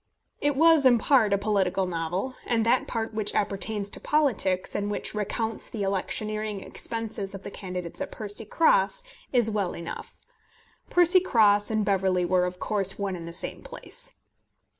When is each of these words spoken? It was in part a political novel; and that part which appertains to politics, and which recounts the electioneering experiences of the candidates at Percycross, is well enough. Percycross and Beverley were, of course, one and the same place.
It 0.39 0.55
was 0.55 0.87
in 0.87 0.97
part 0.97 1.31
a 1.31 1.37
political 1.37 1.85
novel; 1.85 2.33
and 2.47 2.65
that 2.65 2.87
part 2.87 3.13
which 3.13 3.35
appertains 3.35 3.87
to 3.91 3.99
politics, 3.99 4.73
and 4.73 4.89
which 4.89 5.13
recounts 5.13 5.69
the 5.69 5.83
electioneering 5.83 6.59
experiences 6.61 7.35
of 7.35 7.43
the 7.43 7.51
candidates 7.51 8.01
at 8.01 8.11
Percycross, 8.11 9.03
is 9.31 9.51
well 9.51 9.73
enough. 9.75 10.17
Percycross 10.89 11.69
and 11.69 11.85
Beverley 11.85 12.25
were, 12.25 12.47
of 12.47 12.59
course, 12.59 12.97
one 12.97 13.15
and 13.15 13.27
the 13.27 13.31
same 13.31 13.61
place. 13.61 14.13